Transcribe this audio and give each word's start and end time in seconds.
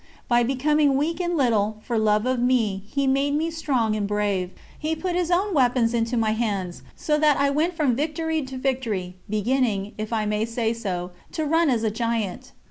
By 0.27 0.41
becoming 0.41 0.97
weak 0.97 1.21
and 1.21 1.37
little, 1.37 1.77
for 1.83 1.99
love 1.99 2.25
of 2.25 2.39
me, 2.39 2.81
He 2.89 3.05
made 3.05 3.35
me 3.35 3.51
strong 3.51 3.95
and 3.95 4.07
brave; 4.07 4.49
He 4.79 4.95
put 4.95 5.13
His 5.13 5.29
own 5.29 5.53
weapons 5.53 5.93
into 5.93 6.17
my 6.17 6.31
hands, 6.31 6.81
so 6.95 7.19
that 7.19 7.37
I 7.37 7.51
went 7.51 7.75
from 7.75 7.95
victory 7.95 8.41
to 8.45 8.57
victory, 8.57 9.17
beginning, 9.29 9.91
if 9.99 10.11
I 10.11 10.25
may 10.25 10.45
say 10.45 10.73
so, 10.73 11.11
"to 11.33 11.45
run 11.45 11.69
as 11.69 11.83
a 11.83 11.91
giant." 11.91 12.51